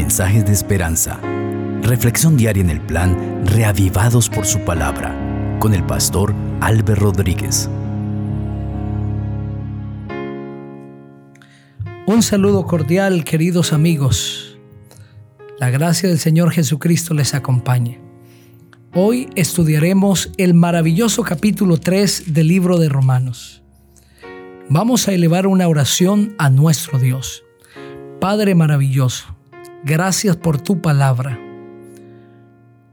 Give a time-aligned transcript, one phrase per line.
[0.00, 1.20] Mensajes de esperanza.
[1.82, 5.14] Reflexión diaria en el plan Reavivados por su palabra
[5.60, 7.68] con el pastor Álvaro Rodríguez.
[12.06, 14.58] Un saludo cordial, queridos amigos.
[15.58, 18.00] La gracia del Señor Jesucristo les acompañe.
[18.94, 23.62] Hoy estudiaremos el maravilloso capítulo 3 del libro de Romanos.
[24.70, 27.44] Vamos a elevar una oración a nuestro Dios.
[28.18, 29.36] Padre maravilloso,
[29.84, 31.38] gracias por tu palabra.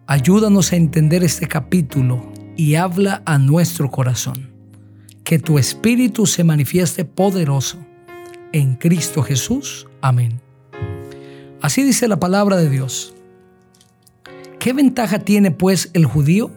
[0.06, 4.50] Ayúdanos a entender este capítulo y habla a nuestro corazón.
[5.24, 7.78] Que tu espíritu se manifieste poderoso.
[8.54, 9.88] En Cristo Jesús.
[10.02, 10.40] Amén.
[11.62, 13.14] Así dice la palabra de Dios.
[14.60, 16.52] ¿Qué ventaja tiene pues el judío?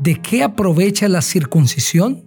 [0.00, 2.24] ¿De qué aprovecha la circuncisión?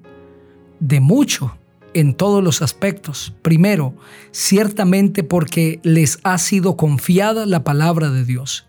[0.79, 1.57] De mucho,
[1.95, 3.33] en todos los aspectos.
[3.41, 3.95] Primero,
[4.31, 8.67] ciertamente porque les ha sido confiada la palabra de Dios.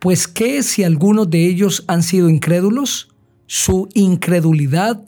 [0.00, 3.08] Pues ¿qué si algunos de ellos han sido incrédulos?
[3.46, 5.04] Su incredulidad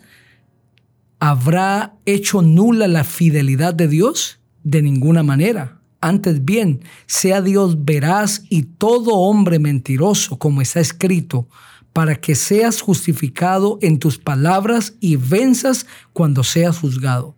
[1.19, 4.39] habrá hecho nula la fidelidad de Dios?
[4.63, 5.81] De ninguna manera.
[6.03, 11.49] Antes bien, sea Dios veraz y todo hombre mentiroso, como está escrito,
[11.95, 17.37] para que seas justificado en tus palabras y venzas cuando seas juzgado.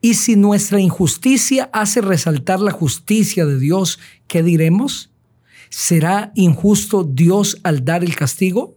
[0.00, 5.10] Y si nuestra injusticia hace resaltar la justicia de Dios, ¿qué diremos?
[5.68, 8.74] ¿Será injusto Dios al dar el castigo?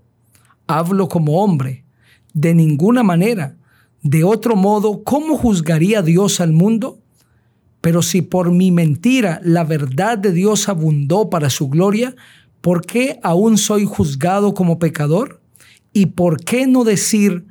[0.68, 1.86] Hablo como hombre.
[2.34, 3.56] De ninguna manera.
[4.04, 7.00] De otro modo, ¿cómo juzgaría Dios al mundo?
[7.80, 12.14] Pero si por mi mentira la verdad de Dios abundó para su gloria,
[12.62, 15.42] ¿por qué aún soy juzgado como pecador?
[15.94, 17.46] ¿Y por qué no decir,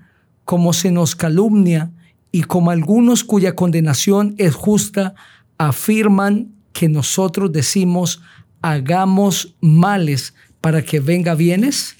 [0.44, 1.92] como se nos calumnia
[2.33, 5.14] y como algunos cuya condenación es justa,
[5.58, 8.22] afirman que nosotros decimos,
[8.62, 11.97] hagamos males para que venga bienes?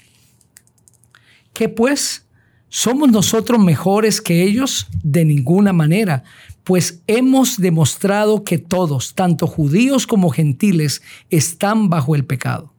[1.53, 2.25] ¿Qué pues?
[2.69, 4.87] ¿Somos nosotros mejores que ellos?
[5.03, 6.23] De ninguna manera,
[6.63, 12.73] pues hemos demostrado que todos, tanto judíos como gentiles, están bajo el pecado.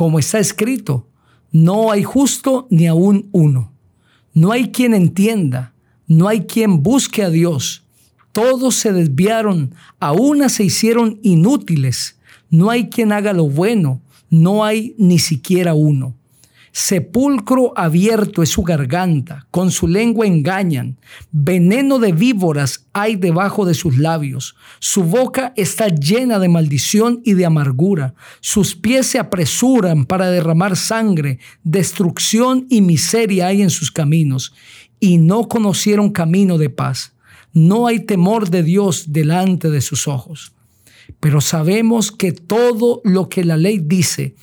[0.00, 1.06] Como está escrito,
[1.52, 3.70] no hay justo ni aún uno.
[4.32, 5.74] No hay quien entienda,
[6.06, 7.82] no hay quien busque a Dios.
[8.32, 12.16] Todos se desviaron, a una se hicieron inútiles.
[12.48, 14.00] No hay quien haga lo bueno,
[14.30, 16.14] no hay ni siquiera uno.
[16.72, 20.98] Sepulcro abierto es su garganta, con su lengua engañan,
[21.32, 27.34] veneno de víboras hay debajo de sus labios, su boca está llena de maldición y
[27.34, 33.90] de amargura, sus pies se apresuran para derramar sangre, destrucción y miseria hay en sus
[33.90, 34.54] caminos,
[35.00, 37.14] y no conocieron camino de paz.
[37.52, 40.52] No hay temor de Dios delante de sus ojos.
[41.18, 44.36] Pero sabemos que todo lo que la ley dice,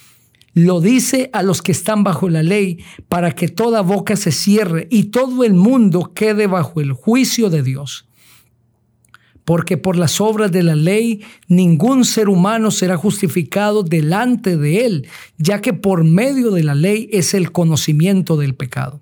[0.57, 4.87] lo dice a los que están bajo la ley para que toda boca se cierre
[4.89, 8.07] y todo el mundo quede bajo el juicio de Dios.
[9.45, 15.07] Porque por las obras de la ley ningún ser humano será justificado delante de él,
[15.37, 18.99] ya que por medio de la ley es el conocimiento del pecado.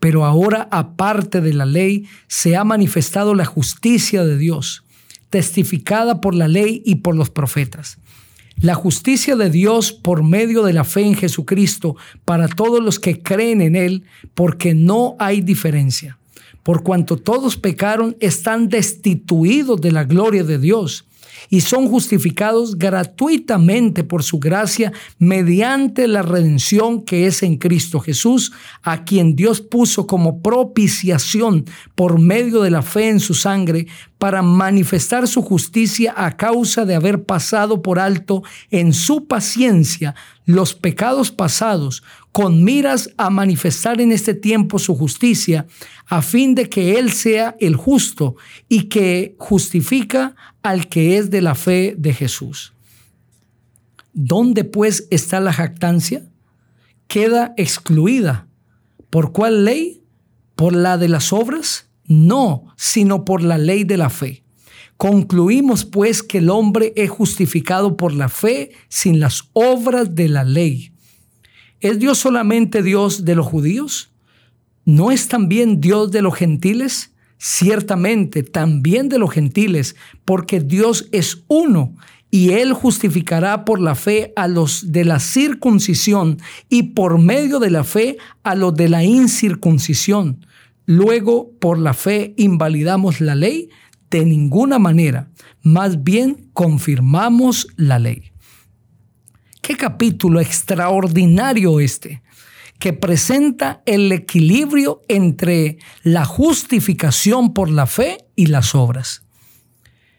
[0.00, 4.82] Pero ahora, aparte de la ley, se ha manifestado la justicia de Dios,
[5.30, 7.98] testificada por la ley y por los profetas
[8.60, 13.22] la justicia de Dios por medio de la fe en Jesucristo para todos los que
[13.22, 14.04] creen en Él,
[14.34, 16.18] porque no hay diferencia.
[16.62, 21.06] Por cuanto todos pecaron, están destituidos de la gloria de Dios
[21.50, 28.52] y son justificados gratuitamente por su gracia mediante la redención que es en Cristo Jesús,
[28.82, 31.64] a quien Dios puso como propiciación
[31.94, 33.86] por medio de la fe en su sangre
[34.22, 40.14] para manifestar su justicia a causa de haber pasado por alto en su paciencia
[40.46, 45.66] los pecados pasados, con miras a manifestar en este tiempo su justicia,
[46.06, 48.36] a fin de que Él sea el justo
[48.68, 52.74] y que justifica al que es de la fe de Jesús.
[54.12, 56.22] ¿Dónde pues está la jactancia?
[57.08, 58.46] Queda excluida.
[59.10, 60.04] ¿Por cuál ley?
[60.54, 61.88] ¿Por la de las obras?
[62.06, 64.42] No, sino por la ley de la fe.
[64.96, 70.44] Concluimos pues que el hombre es justificado por la fe sin las obras de la
[70.44, 70.92] ley.
[71.80, 74.12] ¿Es Dios solamente Dios de los judíos?
[74.84, 77.12] ¿No es también Dios de los gentiles?
[77.38, 81.96] Ciertamente, también de los gentiles, porque Dios es uno
[82.30, 86.38] y Él justificará por la fe a los de la circuncisión
[86.68, 90.46] y por medio de la fe a los de la incircuncisión.
[90.86, 93.70] Luego, por la fe, invalidamos la ley
[94.10, 95.30] de ninguna manera,
[95.62, 98.32] más bien confirmamos la ley.
[99.62, 102.22] Qué capítulo extraordinario este,
[102.78, 109.22] que presenta el equilibrio entre la justificación por la fe y las obras.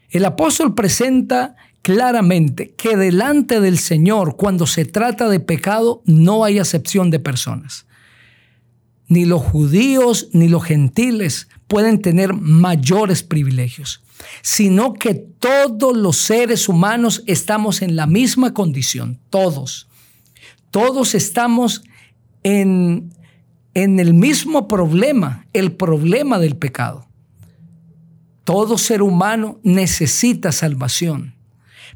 [0.09, 6.57] El apóstol presenta claramente que delante del Señor, cuando se trata de pecado, no hay
[6.57, 7.86] acepción de personas.
[9.13, 14.01] Ni los judíos ni los gentiles pueden tener mayores privilegios,
[14.42, 19.88] sino que todos los seres humanos estamos en la misma condición, todos.
[20.71, 21.83] Todos estamos
[22.42, 23.13] en,
[23.75, 27.07] en el mismo problema, el problema del pecado.
[28.44, 31.36] Todo ser humano necesita salvación.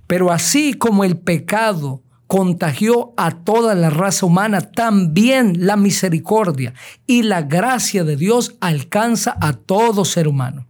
[0.06, 6.74] Pero así como el pecado contagió a toda la raza humana, también la misericordia
[7.07, 10.68] y la gracia de Dios alcanza a todo ser humano.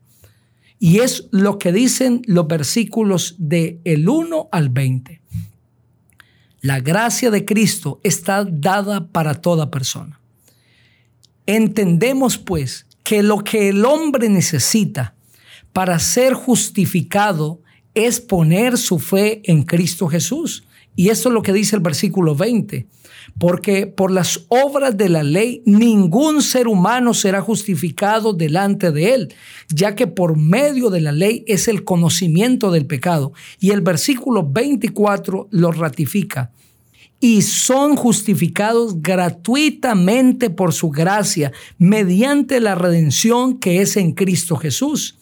[0.80, 5.21] Y es lo que dicen los versículos de el 1 al 20.
[6.62, 10.19] La gracia de Cristo está dada para toda persona.
[11.48, 15.15] Entendemos pues que lo que el hombre necesita
[15.74, 17.62] para ser justificado
[17.95, 20.67] es poner su fe en Cristo Jesús.
[20.98, 22.88] Y eso es lo que dice el versículo 20.
[23.40, 29.34] Porque por las obras de la ley ningún ser humano será justificado delante de él,
[29.70, 33.32] ya que por medio de la ley es el conocimiento del pecado.
[33.60, 36.52] Y el versículo 24 lo ratifica.
[37.20, 45.18] Y son justificados gratuitamente por su gracia, mediante la redención que es en Cristo Jesús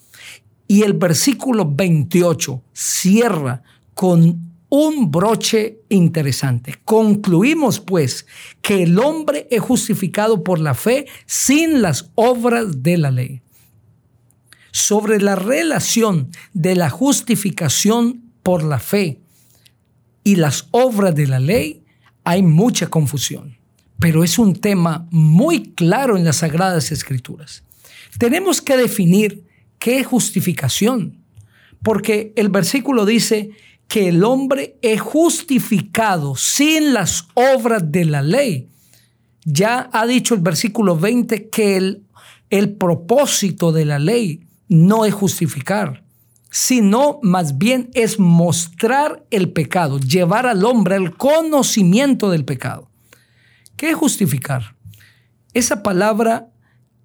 [0.68, 3.62] y el versículo 28 cierra
[3.94, 6.76] con un broche interesante.
[6.84, 8.26] Concluimos pues
[8.62, 13.42] que el hombre es justificado por la fe sin las obras de la ley.
[14.72, 19.20] Sobre la relación de la justificación por la fe
[20.22, 21.84] y las obras de la ley
[22.24, 23.56] hay mucha confusión,
[23.98, 27.62] pero es un tema muy claro en las Sagradas Escrituras.
[28.18, 29.46] Tenemos que definir
[29.78, 31.18] ¿Qué justificación?
[31.82, 33.50] Porque el versículo dice
[33.88, 38.68] que el hombre es justificado sin las obras de la ley.
[39.44, 42.02] Ya ha dicho el versículo 20 que el,
[42.50, 46.04] el propósito de la ley no es justificar,
[46.50, 52.90] sino más bien es mostrar el pecado, llevar al hombre al conocimiento del pecado.
[53.76, 54.74] ¿Qué es justificar?
[55.54, 56.48] Esa palabra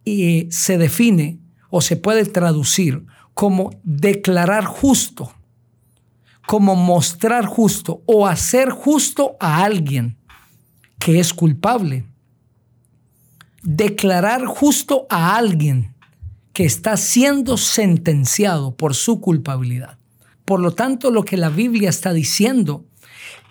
[0.05, 1.39] eh, se define
[1.69, 5.33] o se puede traducir como declarar justo,
[6.51, 10.17] como mostrar justo o hacer justo a alguien
[10.99, 12.03] que es culpable.
[13.63, 15.95] Declarar justo a alguien
[16.51, 19.97] que está siendo sentenciado por su culpabilidad.
[20.43, 22.85] Por lo tanto, lo que la Biblia está diciendo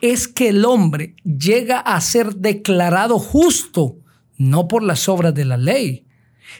[0.02, 3.97] es que el hombre llega a ser declarado justo,
[4.37, 6.05] no por las obras de la ley,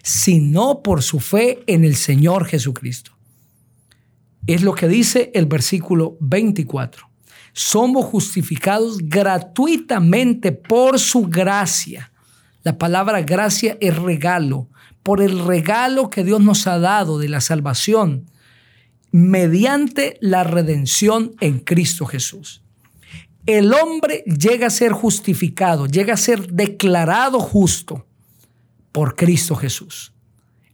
[0.03, 3.20] sino por su fe en el Señor Jesucristo.
[4.55, 7.09] Es lo que dice el versículo 24.
[7.53, 12.11] Somos justificados gratuitamente por su gracia.
[12.65, 14.69] La palabra gracia es regalo,
[15.05, 18.27] por el regalo que Dios nos ha dado de la salvación
[19.13, 22.65] mediante la redención en Cristo Jesús.
[23.47, 28.05] El hombre llega a ser justificado, llega a ser declarado justo
[28.91, 30.13] por Cristo Jesús.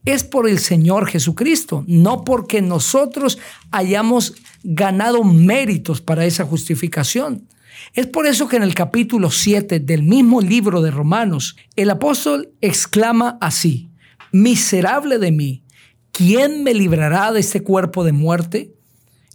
[0.06, 3.38] Es por el Señor Jesucristo, no porque nosotros
[3.72, 7.48] hayamos ganado méritos para esa justificación.
[7.92, 12.52] Es por eso que en el capítulo 7 del mismo libro de Romanos, el apóstol
[12.60, 13.90] exclama así,
[14.30, 15.64] miserable de mí,
[16.12, 18.72] ¿quién me librará de este cuerpo de muerte?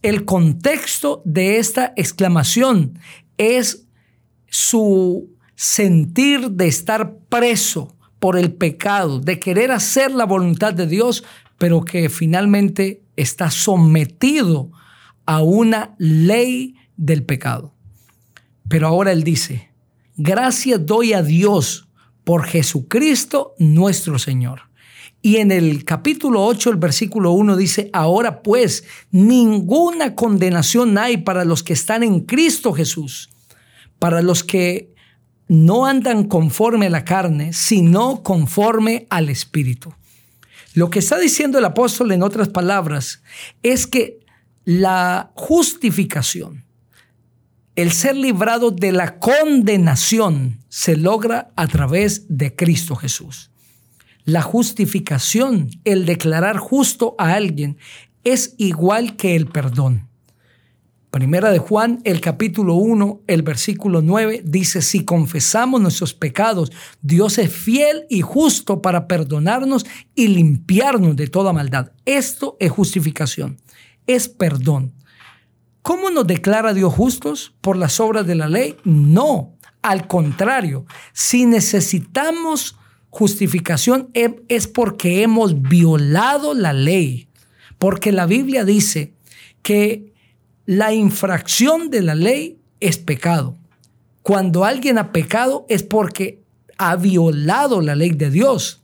[0.01, 2.97] El contexto de esta exclamación
[3.37, 3.87] es
[4.47, 11.23] su sentir de estar preso, por el pecado, de querer hacer la voluntad de Dios,
[11.57, 14.71] pero que finalmente está sometido
[15.25, 17.73] a una ley del pecado.
[18.69, 19.71] Pero ahora él dice,
[20.17, 21.89] gracias doy a Dios
[22.23, 24.69] por Jesucristo nuestro Señor.
[25.23, 31.43] Y en el capítulo 8, el versículo 1 dice, ahora pues, ninguna condenación hay para
[31.43, 33.31] los que están en Cristo Jesús,
[33.97, 34.93] para los que
[35.51, 39.93] no andan conforme a la carne, sino conforme al Espíritu.
[40.75, 43.21] Lo que está diciendo el apóstol en otras palabras
[43.61, 44.21] es que
[44.63, 46.63] la justificación,
[47.75, 53.51] el ser librado de la condenación, se logra a través de Cristo Jesús.
[54.23, 57.77] La justificación, el declarar justo a alguien,
[58.23, 60.07] es igual que el perdón.
[61.11, 67.37] Primera de Juan, el capítulo 1, el versículo 9, dice, si confesamos nuestros pecados, Dios
[67.37, 71.91] es fiel y justo para perdonarnos y limpiarnos de toda maldad.
[72.05, 73.57] Esto es justificación,
[74.07, 74.93] es perdón.
[75.81, 77.53] ¿Cómo nos declara Dios justos?
[77.59, 78.77] ¿Por las obras de la ley?
[78.85, 82.77] No, al contrario, si necesitamos
[83.09, 87.27] justificación es porque hemos violado la ley,
[87.79, 89.13] porque la Biblia dice
[89.61, 90.10] que
[90.65, 93.57] la infracción de la ley es pecado.
[94.21, 96.41] Cuando alguien ha pecado es porque
[96.77, 98.81] ha violado la ley de Dios.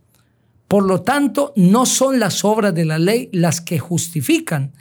[0.67, 4.74] Por lo tanto, no son las obras de la ley las que justifican,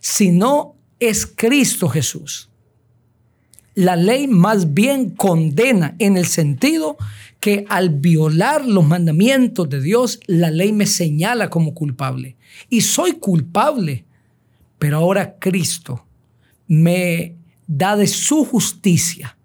[0.00, 2.48] sino es Cristo Jesús.
[3.74, 6.96] La ley más bien condena en el sentido
[7.40, 12.36] que al violar los mandamientos de Dios, la ley me señala como culpable.
[12.70, 14.04] Y soy culpable.
[14.78, 16.03] Pero ahora Cristo
[16.66, 19.36] me da de su justicia,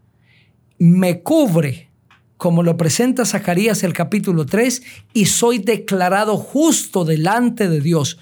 [0.78, 1.90] me cubre,
[2.38, 4.82] como lo presenta Zacarías el capítulo 3,
[5.14, 8.18] y soy declarado justo delante de Dios,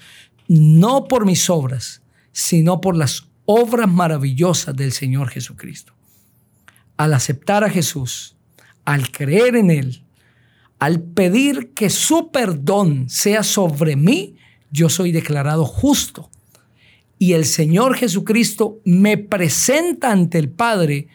[0.48, 2.02] no por mis obras,
[2.32, 5.94] sino por las obras maravillosas del Señor Jesucristo.
[6.96, 8.36] Al aceptar a Jesús,
[8.84, 10.04] al creer en Él,
[10.78, 14.36] al pedir que su perdón sea sobre mí,
[14.70, 16.30] yo soy declarado justo
[17.18, 21.08] y el Señor Jesucristo me presenta ante el Padre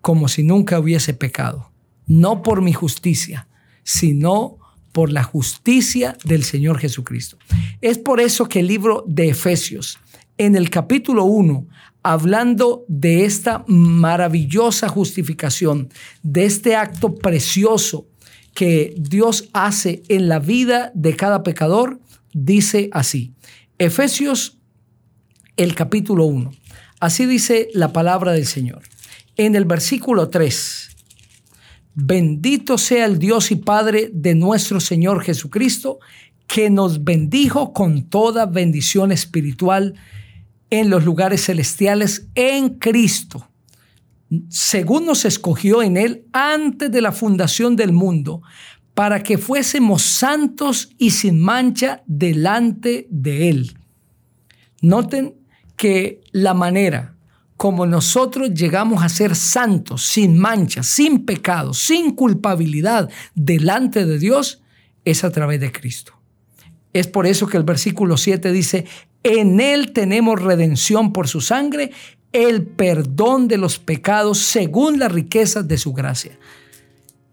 [0.00, 1.70] como si nunca hubiese pecado,
[2.06, 3.48] no por mi justicia,
[3.82, 4.58] sino
[4.92, 7.38] por la justicia del Señor Jesucristo.
[7.80, 9.98] Es por eso que el libro de Efesios,
[10.38, 11.66] en el capítulo 1,
[12.02, 15.90] hablando de esta maravillosa justificación,
[16.22, 18.06] de este acto precioso
[18.54, 22.00] que Dios hace en la vida de cada pecador,
[22.32, 23.34] dice así.
[23.78, 24.59] Efesios
[25.56, 26.52] el capítulo 1.
[27.00, 28.82] Así dice la palabra del Señor.
[29.36, 30.96] En el versículo 3,
[31.94, 35.98] bendito sea el Dios y Padre de nuestro Señor Jesucristo,
[36.46, 39.94] que nos bendijo con toda bendición espiritual
[40.70, 43.48] en los lugares celestiales en Cristo,
[44.48, 48.42] según nos escogió en Él antes de la fundación del mundo,
[48.94, 53.78] para que fuésemos santos y sin mancha delante de Él.
[54.82, 55.39] Noten
[55.80, 57.14] que la manera
[57.56, 64.60] como nosotros llegamos a ser santos, sin mancha, sin pecado, sin culpabilidad delante de Dios,
[65.06, 66.12] es a través de Cristo.
[66.92, 68.84] Es por eso que el versículo 7 dice,
[69.22, 71.92] en Él tenemos redención por su sangre,
[72.32, 76.38] el perdón de los pecados según las riquezas de su gracia.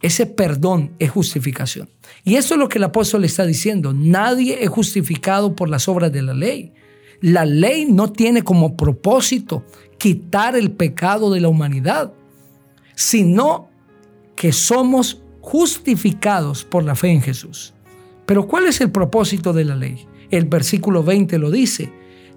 [0.02, 1.90] Ese perdón es justificación.
[2.24, 3.92] Y eso es lo que el apóstol está diciendo.
[3.94, 6.74] Nadie es justificado por las obras de la ley.
[7.22, 9.64] La ley no tiene como propósito
[9.98, 12.14] quitar el pecado de la humanidad,
[12.96, 13.70] sino
[14.36, 17.74] que somos justificados por la fe en Jesús.
[18.26, 20.06] Pero ¿cuál es el propósito de la ley?
[20.30, 21.92] El versículo 20 lo dice,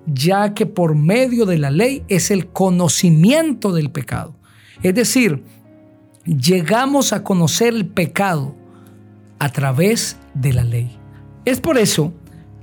[0.07, 4.37] ya que por medio de la ley es el conocimiento del pecado.
[4.83, 5.43] Es decir,
[6.25, 8.55] llegamos a conocer el pecado
[9.39, 10.97] a través de la ley.
[11.45, 12.13] Es por eso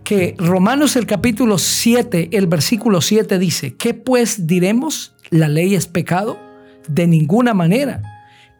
[0.07, 5.13] que Romanos el capítulo 7, el versículo 7 dice, ¿qué pues diremos?
[5.31, 6.39] ¿La ley es pecado?
[6.87, 8.01] De ninguna manera.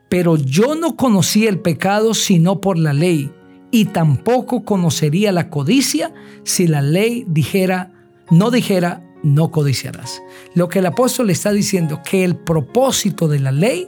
[0.10, 3.32] Pero yo no conocí el pecado sino por la ley,
[3.72, 6.13] y tampoco conocería la codicia
[6.44, 7.94] si la ley dijera,
[8.30, 10.22] no dijera, no codiciarás.
[10.54, 13.88] Lo que el apóstol está diciendo, que el propósito de la ley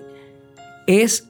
[0.87, 1.27] es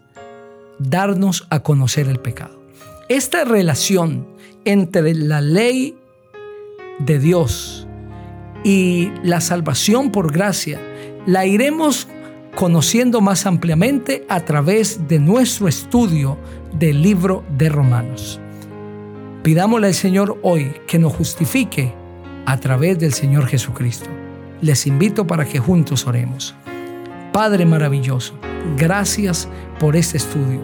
[0.77, 2.61] darnos a conocer el pecado.
[3.07, 4.27] Esta relación
[4.63, 5.95] entre la ley
[6.99, 7.87] de Dios
[8.63, 10.79] y la salvación por gracia
[11.25, 12.07] la iremos
[12.55, 16.37] conociendo más ampliamente a través de nuestro estudio
[16.73, 18.39] del libro de Romanos.
[19.43, 21.93] Pidámosle al Señor hoy que nos justifique
[22.45, 24.09] a través del Señor Jesucristo.
[24.61, 26.55] Les invito para que juntos oremos.
[27.31, 28.33] Padre maravilloso,
[28.75, 29.47] gracias
[29.79, 30.59] por este estudio.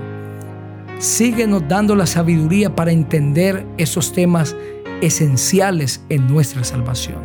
[0.97, 4.55] Síguenos dando la sabiduría para entender esos temas
[5.05, 7.19] esenciales en nuestra salvación.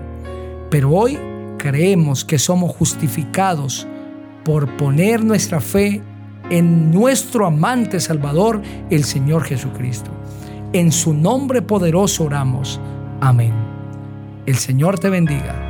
[0.71, 1.19] Pero hoy
[1.59, 3.87] creemos que somos justificados
[4.45, 6.03] por poner nuestra fe
[6.51, 8.61] en nuestro amante Salvador,
[8.91, 10.11] el Señor Jesucristo.
[10.73, 12.81] En su nombre poderoso oramos.
[13.21, 13.53] Amén.
[14.47, 15.70] El Señor te bendiga